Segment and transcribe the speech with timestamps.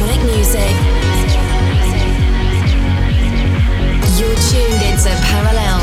[0.00, 0.70] electronic music.
[4.18, 5.79] You're tuned into Parallel.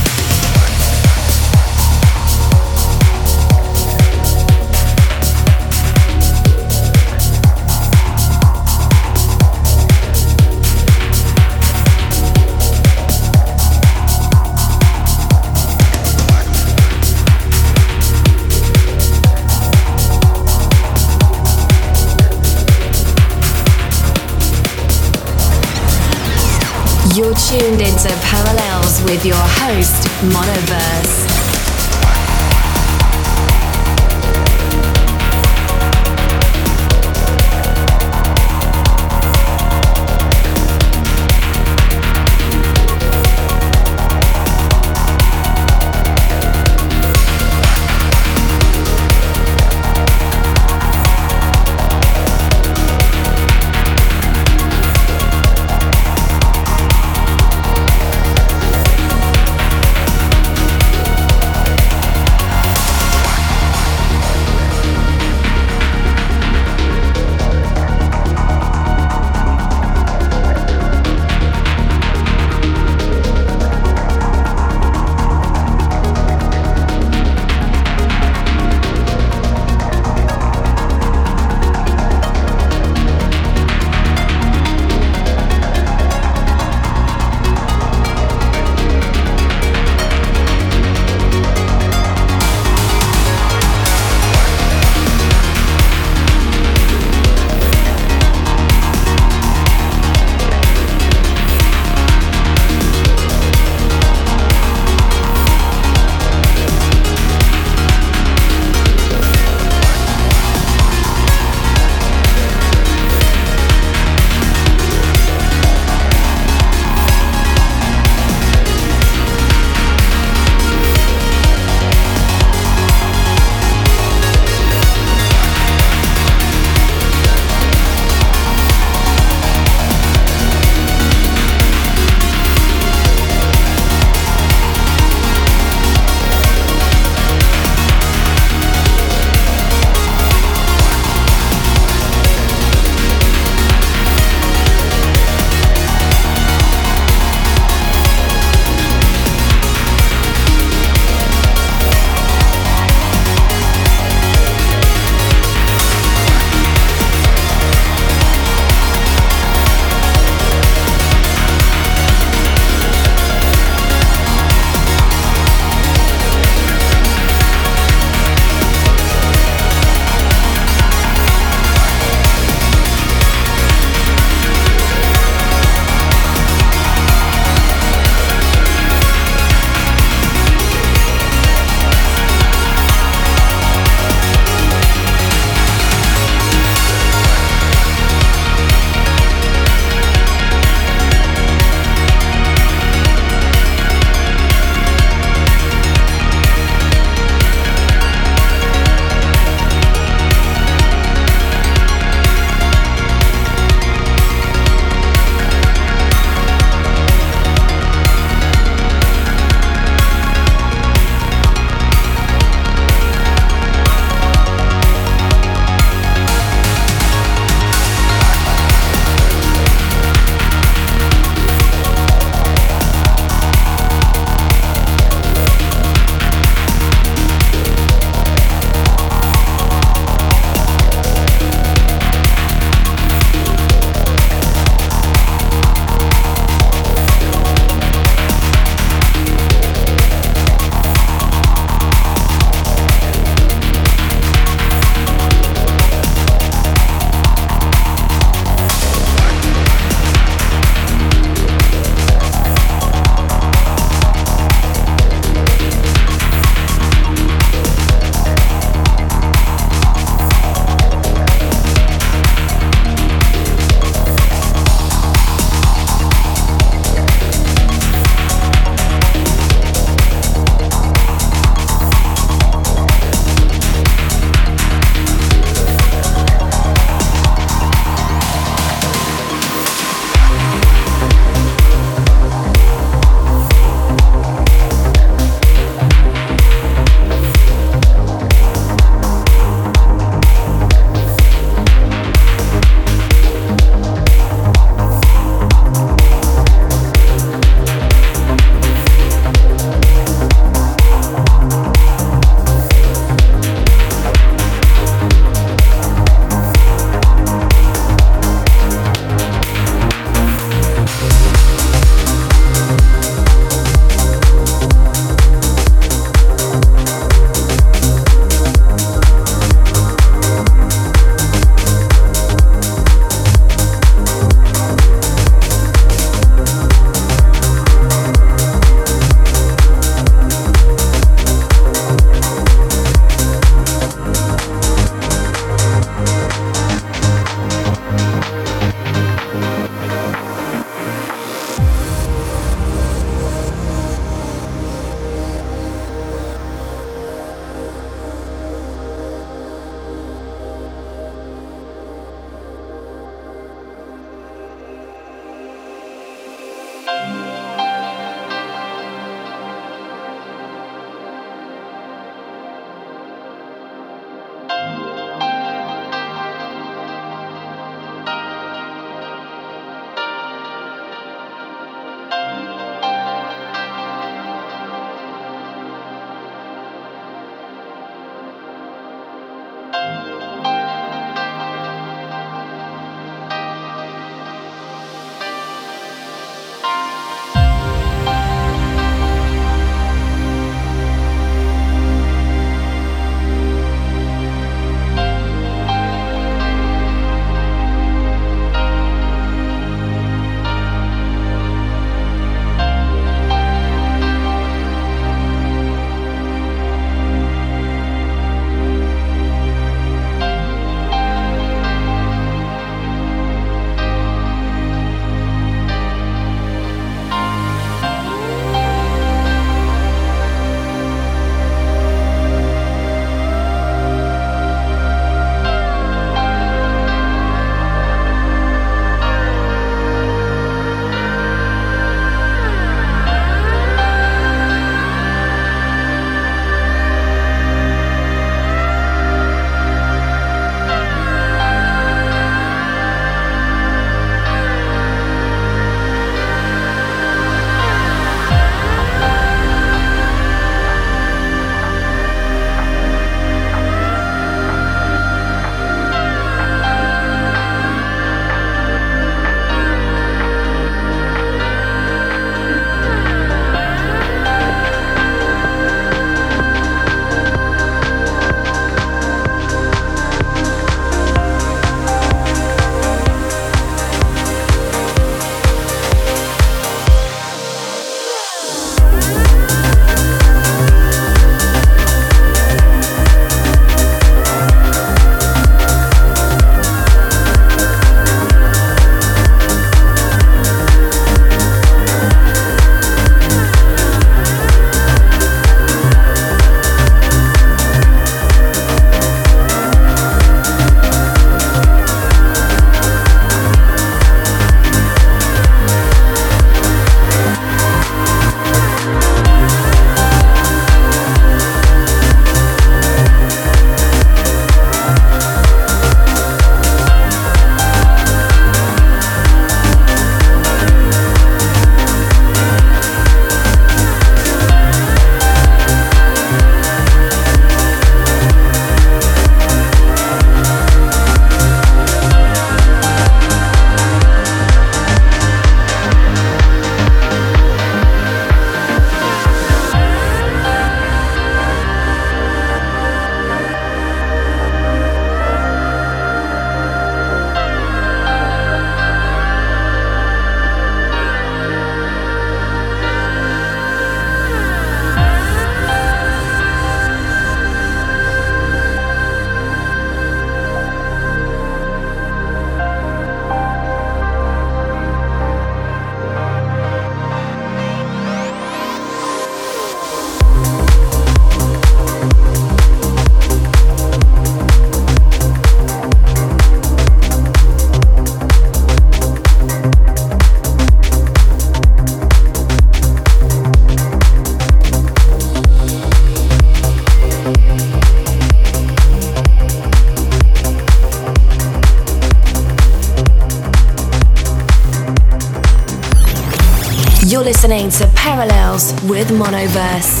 [597.51, 600.00] Listening to Parallels with Monoverse.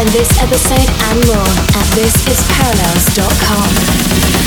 [0.00, 4.39] Find this episode and more at thisisparallels.com.